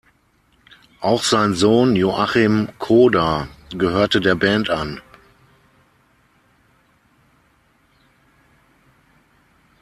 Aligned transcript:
Auch 0.99 1.21
sein 1.23 1.53
Sohn 1.53 1.95
Joachim 1.95 2.69
Cooder 2.79 3.47
gehörte 3.69 4.19
der 4.19 4.33
Band 4.33 4.71
an. 4.71 4.99